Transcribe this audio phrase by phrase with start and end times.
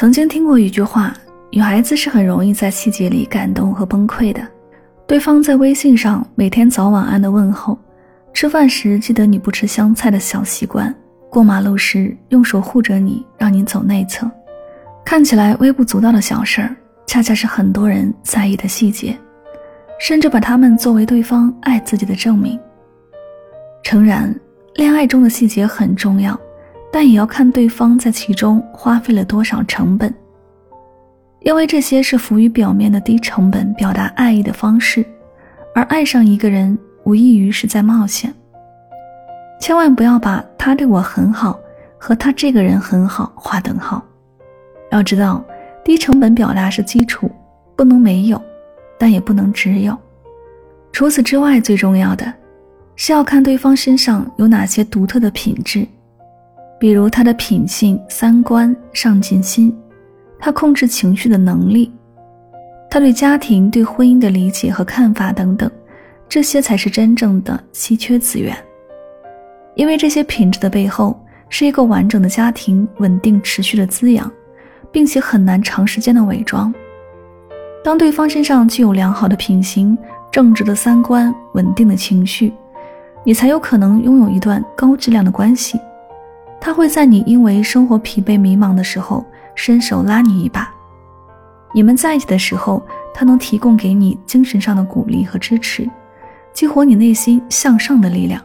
[0.00, 1.14] 曾经听过一句话：
[1.50, 4.40] 女孩子是很容易在细节里感动和崩溃的。
[5.06, 7.78] 对方在微信上每天早晚安的问候，
[8.32, 10.94] 吃饭时记得你不吃香菜的小习惯，
[11.28, 14.26] 过马路时用手护着你让你走内侧，
[15.04, 16.74] 看起来微不足道的小事儿，
[17.06, 19.14] 恰恰是很多人在意的细节，
[19.98, 22.58] 甚至把他们作为对方爱自己的证明。
[23.82, 24.34] 诚然，
[24.76, 26.40] 恋爱中的细节很重要。
[26.92, 30.12] 但也要看对方在其中花费了多少成本，
[31.40, 35.04] 因为这些是浮于表面的低成本表达爱意的方式，
[35.74, 38.34] 而爱上一个人无异于是在冒险。
[39.60, 41.58] 千万不要把他对我很好
[41.98, 44.02] 和他这个人很好划等号。
[44.90, 45.44] 要知道，
[45.84, 47.30] 低成本表达是基础，
[47.76, 48.42] 不能没有，
[48.98, 49.96] 但也不能只有。
[50.92, 52.32] 除此之外，最重要的
[52.96, 55.86] 是要看对方身上有哪些独特的品质。
[56.80, 59.70] 比如他的品性、三观、上进心，
[60.38, 61.92] 他控制情绪的能力，
[62.90, 65.70] 他对家庭、对婚姻的理解和看法等等，
[66.26, 68.56] 这些才是真正的稀缺资源。
[69.74, 74.32] 因为这些品质的背后，是一个完整的家庭稳定持续的滋养，
[74.90, 76.72] 并且很难长时间的伪装。
[77.84, 79.96] 当对方身上具有良好的品行、
[80.32, 82.54] 正直的三观、稳定的情绪，
[83.22, 85.78] 你才有可能拥有一段高质量的关系。
[86.60, 90.70] 他会在你因为生活疲惫迷茫的时候伸手拉你一把，
[91.72, 92.82] 你们在一起的时候，
[93.14, 95.88] 他能提供给你精神上的鼓励和支持，
[96.52, 98.42] 激活你内心向上的力量。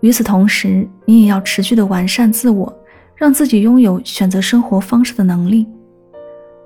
[0.00, 2.72] 与此同时，你也要持续的完善自我，
[3.14, 5.66] 让自己拥有选择生活方式的能力，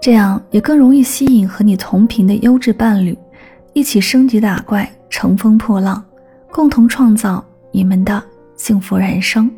[0.00, 3.16] 这样也更容易吸引和你同频的优质伴侣，
[3.72, 6.04] 一起升级打怪，乘风破浪，
[6.50, 8.22] 共同创造你们的
[8.56, 9.50] 幸福人生。